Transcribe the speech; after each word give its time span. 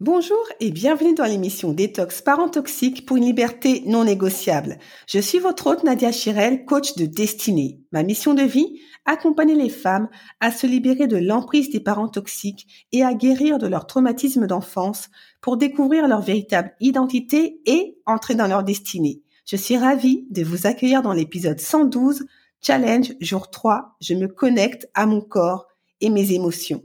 Bonjour 0.00 0.42
et 0.60 0.70
bienvenue 0.70 1.14
dans 1.14 1.26
l'émission 1.26 1.72
Détox 1.72 2.22
Parents 2.22 2.48
Toxiques 2.48 3.04
pour 3.04 3.18
une 3.18 3.26
liberté 3.26 3.82
non 3.84 4.04
négociable. 4.04 4.78
Je 5.06 5.18
suis 5.18 5.38
votre 5.38 5.66
hôte 5.66 5.84
Nadia 5.84 6.12
Chirel, 6.12 6.64
coach 6.64 6.94
de 6.94 7.04
destinée. 7.04 7.80
Ma 7.92 8.02
mission 8.02 8.32
de 8.32 8.42
vie, 8.42 8.80
accompagner 9.04 9.54
les 9.54 9.68
femmes 9.68 10.08
à 10.40 10.50
se 10.50 10.66
libérer 10.66 11.06
de 11.06 11.18
l'emprise 11.18 11.70
des 11.70 11.80
parents 11.80 12.08
toxiques 12.08 12.86
et 12.92 13.04
à 13.04 13.12
guérir 13.12 13.58
de 13.58 13.66
leur 13.66 13.86
traumatisme 13.86 14.46
d'enfance 14.46 15.10
pour 15.42 15.58
découvrir 15.58 16.08
leur 16.08 16.22
véritable 16.22 16.72
identité 16.80 17.60
et 17.66 17.98
entrer 18.06 18.34
dans 18.34 18.46
leur 18.46 18.64
destinée. 18.64 19.20
Je 19.44 19.56
suis 19.56 19.76
ravie 19.76 20.26
de 20.30 20.42
vous 20.42 20.66
accueillir 20.66 21.02
dans 21.02 21.12
l'épisode 21.12 21.60
112, 21.60 22.24
Challenge 22.60 23.12
jour 23.20 23.50
3, 23.50 23.96
je 24.00 24.14
me 24.14 24.26
connecte 24.26 24.88
à 24.94 25.06
mon 25.06 25.20
corps 25.20 25.67
et 26.00 26.10
mes 26.10 26.32
émotions. 26.32 26.82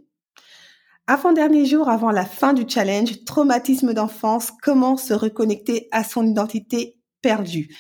Avant-dernier 1.06 1.66
jour 1.66 1.90
avant 1.90 2.12
la 2.12 2.26
fin 2.26 2.54
du 2.54 2.64
challenge, 2.68 3.26
traumatisme 3.26 3.94
d'enfance, 3.94 4.52
comment 4.62 4.96
se 4.96 5.14
reconnecter 5.14 5.90
à 5.92 6.04
son 6.04 6.26
identité 6.26 6.98
perdue. 7.22 7.76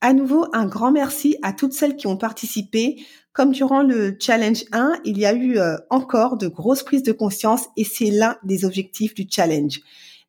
À 0.00 0.14
nouveau, 0.14 0.46
un 0.52 0.66
grand 0.66 0.90
merci 0.90 1.36
à 1.42 1.52
toutes 1.52 1.74
celles 1.74 1.96
qui 1.96 2.06
ont 2.06 2.16
participé. 2.16 3.04
Comme 3.34 3.52
durant 3.52 3.82
le 3.82 4.16
challenge 4.18 4.64
1, 4.72 5.00
il 5.04 5.18
y 5.18 5.26
a 5.26 5.34
eu 5.34 5.58
euh, 5.58 5.76
encore 5.90 6.38
de 6.38 6.48
grosses 6.48 6.82
prises 6.82 7.02
de 7.02 7.12
conscience 7.12 7.68
et 7.76 7.84
c'est 7.84 8.10
l'un 8.10 8.36
des 8.42 8.64
objectifs 8.64 9.14
du 9.14 9.26
challenge. 9.30 9.80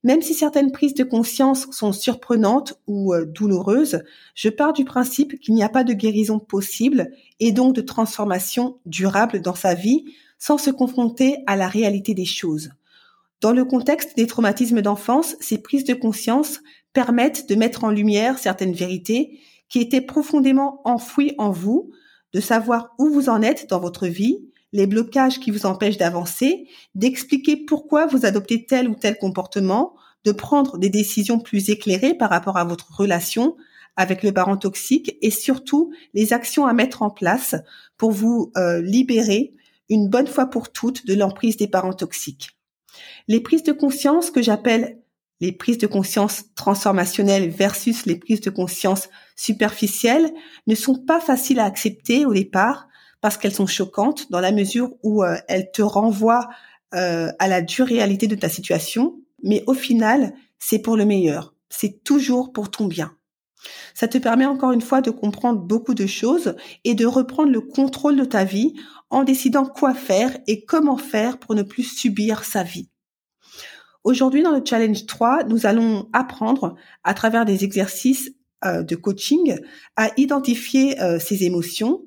Même 0.04 0.22
si 0.22 0.34
certaines 0.34 0.74
prises 0.74 0.94
de 0.94 1.06
conscience 1.06 1.68
sont 1.72 1.94
surprenantes 1.94 2.74
ou 2.88 3.14
euh, 3.14 3.26
douloureuses, 3.26 4.04
je 4.36 4.50
pars 4.50 4.74
du 4.74 4.84
principe 4.84 5.40
qu'il 5.40 5.56
n'y 5.56 5.64
a 5.64 5.70
pas 5.70 5.86
de 5.86 5.94
guérison 5.94 6.40
possible 6.40 7.10
et 7.40 7.54
donc 7.54 7.74
de 7.74 7.82
transformation 7.82 8.80
durable 8.86 9.42
dans 9.42 9.56
sa 9.56 9.74
vie 9.74 10.04
sans 10.44 10.58
se 10.58 10.72
confronter 10.72 11.38
à 11.48 11.56
la 11.56 11.70
réalité 11.70 12.14
des 12.14 12.26
choses. 12.26 12.72
Dans 13.40 13.54
le 13.54 13.64
contexte 13.64 14.18
des 14.18 14.28
traumatismes 14.28 14.82
d'enfance, 14.82 15.38
ces 15.40 15.58
prises 15.58 15.86
de 15.86 15.94
conscience 15.94 16.60
permettent 16.92 17.48
de 17.48 17.56
mettre 17.56 17.86
en 17.86 17.92
lumière 17.92 18.38
certaines 18.38 18.74
vérités 18.74 19.40
qui 19.70 19.80
étaient 19.80 20.02
profondément 20.02 20.82
enfouies 20.84 21.34
en 21.38 21.50
vous, 21.50 21.92
de 22.34 22.42
savoir 22.42 22.94
où 23.00 23.08
vous 23.08 23.30
en 23.30 23.42
êtes 23.42 23.70
dans 23.70 23.80
votre 23.80 24.06
vie, 24.08 24.38
les 24.74 24.86
blocages 24.86 25.40
qui 25.40 25.50
vous 25.50 25.66
empêchent 25.66 25.96
d'avancer, 25.96 26.68
d'expliquer 26.94 27.56
pourquoi 27.56 28.06
vous 28.06 28.26
adoptez 28.26 28.66
tel 28.66 28.90
ou 28.90 28.96
tel 28.96 29.18
comportement, 29.18 29.94
de 30.26 30.34
prendre 30.34 30.78
des 30.78 30.90
décisions 30.90 31.40
plus 31.40 31.70
éclairées 31.70 32.16
par 32.16 32.30
rapport 32.30 32.58
à 32.58 32.66
votre 32.66 32.94
relation 32.94 33.56
avec 33.96 34.24
le 34.24 34.34
parent 34.34 34.58
toxique 34.58 35.16
et 35.22 35.32
surtout 35.32 35.94
les 36.14 36.34
actions 36.34 36.66
à 36.66 36.74
mettre 36.74 37.02
en 37.02 37.12
place 37.12 37.56
pour 37.96 38.12
vous 38.12 38.52
euh, 38.58 38.82
libérer 38.82 39.54
une 39.94 40.10
bonne 40.10 40.28
fois 40.28 40.48
pour 40.48 40.72
toutes 40.72 41.06
de 41.06 41.14
l'emprise 41.14 41.58
des 41.58 41.68
parents 41.68 41.94
toxiques. 41.94 42.50
Les 43.28 43.40
prises 43.40 43.64
de 43.64 43.72
conscience 43.72 44.32
que 44.32 44.42
j'appelle 44.42 45.00
les 45.40 45.52
prises 45.52 45.78
de 45.78 45.88
conscience 45.88 46.46
transformationnelles 46.56 47.50
versus 47.50 48.06
les 48.06 48.16
prises 48.16 48.40
de 48.40 48.50
conscience 48.50 49.10
superficielles 49.36 50.32
ne 50.68 50.76
sont 50.76 50.96
pas 50.96 51.20
faciles 51.20 51.60
à 51.60 51.66
accepter 51.66 52.26
au 52.26 52.34
départ 52.34 52.88
parce 53.20 53.38
qu'elles 53.38 53.54
sont 53.54 53.68
choquantes 53.68 54.32
dans 54.32 54.40
la 54.40 54.52
mesure 54.52 54.92
où 55.04 55.24
euh, 55.24 55.36
elles 55.48 55.72
te 55.72 55.82
renvoient 55.82 56.48
euh, 56.96 57.32
à 57.40 57.48
la 57.48 57.62
dure 57.62 57.88
réalité 57.88 58.28
de 58.28 58.36
ta 58.36 58.48
situation, 58.48 59.20
mais 59.42 59.64
au 59.68 59.74
final, 59.74 60.34
c'est 60.60 60.80
pour 60.80 60.96
le 60.96 61.06
meilleur. 61.06 61.54
C'est 61.70 62.04
toujours 62.04 62.54
pour 62.54 62.72
ton 62.72 62.86
bien. 62.86 63.12
Ça 63.94 64.08
te 64.08 64.18
permet 64.18 64.46
encore 64.46 64.72
une 64.72 64.82
fois 64.82 65.02
de 65.02 65.10
comprendre 65.10 65.60
beaucoup 65.60 65.94
de 65.94 66.06
choses 66.06 66.56
et 66.84 66.96
de 66.96 67.06
reprendre 67.06 67.52
le 67.52 67.62
contrôle 67.62 68.18
de 68.18 68.26
ta 68.26 68.44
vie 68.44 68.76
en 69.14 69.24
décidant 69.24 69.66
quoi 69.66 69.94
faire 69.94 70.38
et 70.48 70.66
comment 70.66 70.98
faire 70.98 71.38
pour 71.38 71.56
ne 71.56 71.64
plus 71.64 71.84
subir 71.84 72.44
sa 72.44 72.64
vie. 72.64 72.90
Aujourd'hui, 74.04 74.44
dans 74.44 74.52
le 74.52 74.64
challenge 74.66 75.06
3, 75.06 75.46
nous 75.46 75.66
allons 75.66 76.10
apprendre 76.12 76.76
à 77.04 77.14
travers 77.14 77.46
des 77.46 77.64
exercices 77.64 78.32
euh, 78.66 78.84
de 78.84 78.96
coaching 78.96 79.58
à 79.96 80.10
identifier 80.18 81.02
euh, 81.02 81.20
ses 81.20 81.44
émotions 81.44 82.02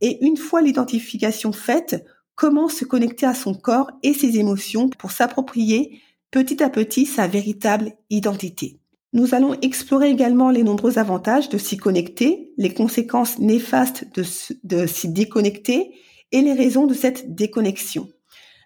et 0.00 0.24
une 0.24 0.36
fois 0.36 0.62
l'identification 0.62 1.52
faite, 1.52 2.04
comment 2.34 2.68
se 2.68 2.84
connecter 2.84 3.26
à 3.26 3.34
son 3.34 3.54
corps 3.54 3.90
et 4.02 4.14
ses 4.14 4.38
émotions 4.38 4.88
pour 4.88 5.10
s'approprier 5.10 6.00
petit 6.30 6.62
à 6.62 6.70
petit 6.70 7.06
sa 7.06 7.26
véritable 7.26 7.92
identité. 8.08 8.78
Nous 9.12 9.34
allons 9.34 9.54
explorer 9.60 10.08
également 10.08 10.50
les 10.50 10.62
nombreux 10.62 10.98
avantages 10.98 11.50
de 11.50 11.58
s'y 11.58 11.76
connecter, 11.76 12.52
les 12.56 12.72
conséquences 12.72 13.38
néfastes 13.38 14.06
de 14.64 14.86
s'y 14.86 15.08
déconnecter 15.08 15.92
et 16.32 16.42
les 16.42 16.54
raisons 16.54 16.86
de 16.86 16.94
cette 16.94 17.34
déconnexion. 17.34 18.08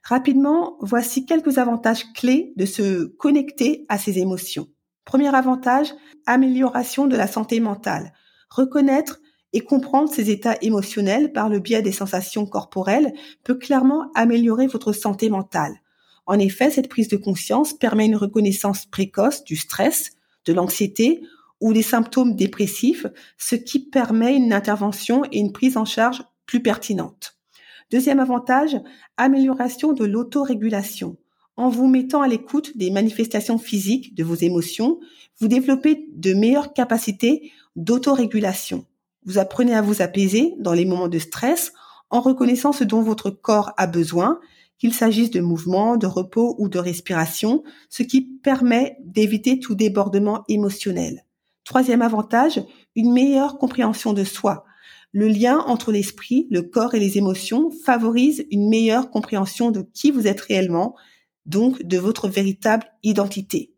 Rapidement, 0.03 0.77
voici 0.81 1.27
quelques 1.27 1.59
avantages 1.59 2.05
clés 2.15 2.53
de 2.57 2.65
se 2.65 3.05
connecter 3.05 3.85
à 3.89 3.99
ses 3.99 4.19
émotions. 4.19 4.69
Premier 5.05 5.35
avantage, 5.35 5.93
amélioration 6.27 7.07
de 7.07 7.17
la 7.17 7.27
santé 7.27 7.61
mentale. 7.61 8.13
Reconnaître 8.49 9.21
et 9.53 9.61
comprendre 9.61 10.13
ses 10.13 10.31
états 10.31 10.57
émotionnels 10.63 11.33
par 11.33 11.49
le 11.49 11.61
biais 11.61 11.83
des 11.83 11.93
sensations 11.93 12.47
corporelles 12.47 13.13
peut 13.43 13.55
clairement 13.55 14.11
améliorer 14.15 14.67
votre 14.67 14.93
santé 14.93 15.31
mentale. 15.31 15.75
En 16.27 16.39
effet, 16.39 16.71
cette 16.71 16.89
prise 16.89 17.09
de 17.09 17.17
conscience 17.17 17.73
permet 17.73 18.07
une 18.07 18.17
reconnaissance 18.17 18.87
précoce 18.87 19.45
du 19.45 19.57
stress, 19.57 20.13
de 20.45 20.53
l'anxiété 20.53 21.23
ou 21.61 21.73
des 21.73 21.83
symptômes 21.83 22.35
dépressifs, 22.35 23.07
ce 23.39 23.55
qui 23.55 23.89
permet 23.89 24.37
une 24.37 24.53
intervention 24.53 25.25
et 25.33 25.39
une 25.39 25.53
prise 25.53 25.77
en 25.77 25.85
charge 25.85 26.23
plus 26.47 26.63
pertinente. 26.63 27.36
Deuxième 27.91 28.19
avantage, 28.19 28.77
amélioration 29.17 29.93
de 29.93 30.05
l'autorégulation. 30.05 31.17
En 31.57 31.69
vous 31.69 31.87
mettant 31.87 32.21
à 32.21 32.29
l'écoute 32.29 32.77
des 32.77 32.91
manifestations 32.91 33.59
physiques 33.59 34.15
de 34.17 34.25
vos 34.25 34.35
émotions, 34.35 34.99
vous 35.39 35.47
développez 35.47 36.09
de 36.13 36.35
meilleures 36.35 36.73
capacités 36.73 37.53
d'autorégulation. 37.77 38.87
Vous 39.25 39.39
apprenez 39.39 39.75
à 39.75 39.83
vous 39.83 40.03
apaiser 40.03 40.55
dans 40.59 40.73
les 40.73 40.85
moments 40.85 41.09
de 41.09 41.21
stress 41.21 41.73
en 42.11 42.21
reconnaissant 42.21 42.73
ce 42.73 42.83
dont 42.83 43.03
votre 43.03 43.31
corps 43.31 43.73
a 43.77 43.87
besoin, 43.87 44.41
qu'il 44.79 44.93
s'agisse 44.93 45.31
de 45.31 45.41
mouvement, 45.41 45.97
de 45.97 46.07
repos 46.07 46.57
ou 46.59 46.69
de 46.69 46.79
respiration, 46.79 47.63
ce 47.89 48.03
qui 48.03 48.21
permet 48.21 48.99
d'éviter 49.05 49.61
tout 49.61 49.77
débordement 49.77 50.45
émotionnel. 50.49 51.25
Troisième 51.65 52.03
avantage, 52.03 52.61
une 52.95 53.13
meilleure 53.13 53.59
compréhension 53.59 54.13
de 54.13 54.25
soi. 54.25 54.65
Le 55.19 55.29
lien 55.29 55.61
entre 55.61 55.93
l'esprit, 55.93 56.47
le 56.51 56.61
corps 56.61 56.95
et 56.95 57.01
les 57.01 57.17
émotions 57.17 57.71
favorise 57.71 58.45
une 58.51 58.69
meilleure 58.69 59.11
compréhension 59.11 59.71
de 59.71 59.81
qui 59.81 60.11
vous 60.11 60.27
êtes 60.27 60.43
réellement, 60.43 60.95
donc 61.47 61.83
de 61.83 61.97
votre 61.97 62.29
véritable 62.29 62.85
identité. 63.03 63.73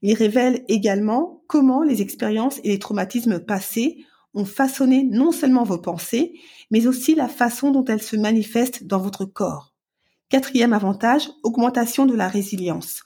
Il 0.00 0.14
révèle 0.14 0.64
également 0.68 1.42
comment 1.48 1.82
les 1.82 2.02
expériences 2.02 2.60
et 2.62 2.68
les 2.68 2.78
traumatismes 2.78 3.40
passés 3.40 4.04
ont 4.32 4.44
façonné 4.44 5.02
non 5.02 5.32
seulement 5.32 5.64
vos 5.64 5.78
pensées, 5.78 6.34
mais 6.70 6.86
aussi 6.86 7.16
la 7.16 7.26
façon 7.26 7.72
dont 7.72 7.84
elles 7.86 8.00
se 8.00 8.14
manifestent 8.14 8.84
dans 8.84 9.00
votre 9.00 9.24
corps. 9.24 9.74
Quatrième 10.28 10.72
avantage, 10.72 11.30
augmentation 11.42 12.06
de 12.06 12.14
la 12.14 12.28
résilience. 12.28 13.02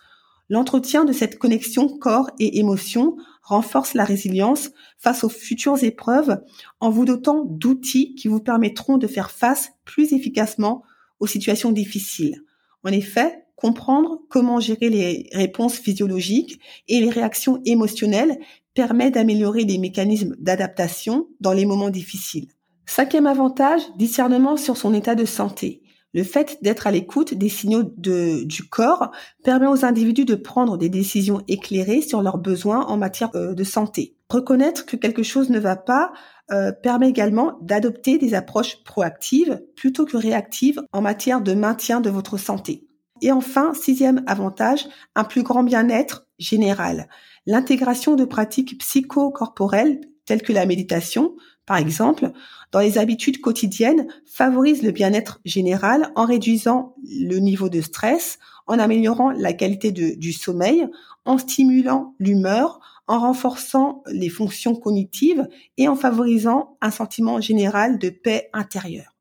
L'entretien 0.51 1.05
de 1.05 1.13
cette 1.13 1.39
connexion 1.39 1.89
corps 1.89 2.31
et 2.39 2.59
émotion 2.59 3.17
renforce 3.43 3.95
la 3.95 4.05
résilience 4.05 4.71
face 4.99 5.25
aux 5.25 5.29
futures 5.29 5.83
épreuves 5.83 6.43
en 6.81 6.91
vous 6.91 7.05
dotant 7.05 7.45
d'outils 7.45 8.15
qui 8.15 8.29
vous 8.29 8.41
permettront 8.41 8.99
de 8.99 9.07
faire 9.07 9.31
face 9.31 9.73
plus 9.85 10.13
efficacement 10.13 10.83
aux 11.21 11.27
situations 11.27 11.73
difficiles. 11.73 12.43
En 12.85 12.91
effet, 12.91 13.47
comprendre 13.57 14.21
comment 14.29 14.61
gérer 14.61 14.91
les 14.91 15.31
réponses 15.33 15.77
physiologiques 15.77 16.61
et 16.89 17.01
les 17.01 17.11
réactions 17.11 17.63
émotionnelles 17.65 18.39
permet 18.75 19.11
d'améliorer 19.11 19.65
les 19.65 19.79
mécanismes 19.79 20.35
d'adaptation 20.39 21.29
dans 21.41 21.53
les 21.53 21.65
moments 21.65 21.91
difficiles. 21.91 22.49
Cinquième 22.87 23.27
avantage, 23.27 23.83
discernement 23.97 24.57
sur 24.57 24.77
son 24.77 24.93
état 24.93 25.15
de 25.15 25.25
santé. 25.25 25.84
Le 26.15 26.23
fait 26.23 26.59
d'être 26.63 26.87
à 26.87 26.93
l'écoute 26.93 27.35
des 27.35 27.49
signaux 27.49 27.83
de, 27.83 28.45
du 28.45 28.63
corps 28.63 29.11
permet 29.43 29.67
aux 29.67 29.85
individus 29.85 30.25
de 30.25 30.37
prendre 30.37 30.79
des 30.79 30.89
décisions 30.89 31.43
éclairées 31.49 32.03
sur 32.03 32.23
leurs 32.23 32.39
besoins 32.39 32.87
en 32.87 32.97
matière 32.97 33.31
euh, 33.35 33.53
de 33.53 33.65
santé. 33.65 34.17
Reconnaître 34.31 34.87
que 34.87 34.97
quelque 34.97 35.25
chose 35.25 35.51
ne 35.51 35.59
va 35.59 35.77
pas 35.77 36.13
euh, 36.53 36.73
permet 36.73 37.09
également 37.09 37.59
d'adopter 37.63 38.17
des 38.17 38.35
approches 38.35 38.83
proactives 38.85 39.61
plutôt 39.77 40.05
que 40.05 40.17
réactives 40.17 40.81
en 40.93 41.03
matière 41.03 41.41
de 41.41 41.53
maintien 41.53 42.01
de 42.01 42.11
votre 42.11 42.39
santé. 42.39 42.87
Et 43.21 43.33
enfin, 43.33 43.75
sixième 43.75 44.23
avantage, 44.27 44.87
un 45.15 45.25
plus 45.25 45.43
grand 45.43 45.63
bien-être 45.63 46.27
général. 46.39 47.09
L'intégration 47.47 48.15
de 48.15 48.25
pratiques 48.25 48.79
psychocorporelles 48.79 50.01
telles 50.27 50.43
que 50.43 50.53
la 50.53 50.67
méditation, 50.67 51.35
par 51.67 51.79
exemple, 51.79 52.33
dans 52.73 52.81
les 52.81 52.99
habitudes 52.99 53.41
quotidiennes 53.41 54.07
favorise 54.27 54.83
le 54.83 54.91
bien-être 54.91 55.41
général 55.45 56.11
en 56.15 56.27
réduisant 56.27 56.95
le 57.09 57.39
niveau 57.39 57.69
de 57.69 57.81
stress, 57.81 58.39
en 58.67 58.79
améliorant 58.79 59.31
la 59.31 59.53
qualité 59.53 59.93
du 59.93 60.33
sommeil, 60.33 60.87
en 61.25 61.39
stimulant 61.39 62.15
l'humeur, 62.19 62.81
en 63.07 63.21
renforçant 63.21 64.03
les 64.07 64.29
fonctions 64.29 64.75
cognitives 64.75 65.49
et 65.77 65.89
en 65.89 65.97
favorisant 65.97 66.77
un 66.81 66.91
sentiment 66.91 67.41
général 67.41 67.99
de 67.99 68.11
paix 68.11 68.49
intérieure. 68.53 69.15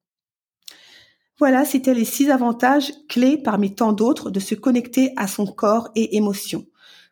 Voilà, 1.39 1.65
c'était 1.65 1.93
les 1.93 2.05
six 2.05 2.29
avantages 2.29 2.93
clés 3.09 3.37
parmi 3.37 3.73
tant 3.73 3.91
d'autres 3.91 4.31
de 4.31 4.39
se 4.39 4.55
connecter 4.55 5.11
à 5.17 5.27
son 5.27 5.45
corps 5.45 5.89
et 5.95 6.15
émotions. 6.15 6.65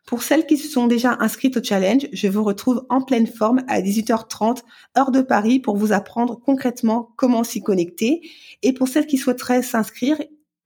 Pour 0.06 0.22
celles 0.22 0.46
qui 0.46 0.56
se 0.56 0.68
sont 0.68 0.86
déjà 0.86 1.16
inscrites 1.20 1.56
au 1.56 1.62
challenge, 1.62 2.08
je 2.12 2.28
vous 2.28 2.42
retrouve 2.42 2.84
en 2.90 3.02
pleine 3.02 3.26
forme 3.26 3.62
à 3.68 3.80
18h30 3.80 4.62
heure 4.98 5.10
de 5.10 5.22
Paris 5.22 5.60
pour 5.60 5.76
vous 5.76 5.92
apprendre 5.92 6.40
concrètement 6.44 7.12
comment 7.16 7.44
s'y 7.44 7.62
connecter. 7.62 8.20
Et 8.62 8.72
pour 8.72 8.88
celles 8.88 9.06
qui 9.06 9.16
souhaiteraient 9.16 9.62
s'inscrire, 9.62 10.20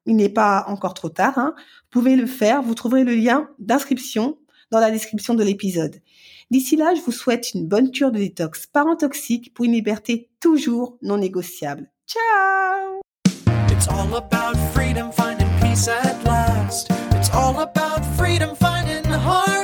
il 0.07 0.17
n'est 0.17 0.29
pas 0.29 0.65
encore 0.69 0.95
trop 0.95 1.09
tard, 1.09 1.39
hein, 1.39 1.55
vous 1.57 2.01
pouvez 2.01 2.17
le 2.17 2.27
faire. 2.27 2.63
Vous 2.63 2.75
trouverez 2.75 3.05
le 3.05 3.15
lien 3.15 3.49
d'inscription 3.59 4.39
dans 4.71 4.81
la 4.81 4.91
description 4.91 5.35
de 5.35 5.45
l'épisode. 5.45 6.01
D'ici 6.51 6.77
là, 6.77 6.95
je 6.95 7.01
vous 7.01 7.13
souhaite 7.13 7.55
une 7.55 7.67
bonne 7.67 7.91
cure 7.91 8.13
de 8.13 8.19
détox 8.19 8.67
parent 8.67 8.97
toxique 8.97 9.53
pour 9.53 9.65
une 9.65 9.73
liberté 9.73 10.31
toujours 10.41 10.97
non 11.03 11.19
négociable. 11.19 11.91
Ciao 12.07 13.01
all 17.47 17.61
about 17.61 18.05
freedom, 18.17 18.57
finding 18.57 19.05
the 19.05 19.19
heart. 19.19 19.56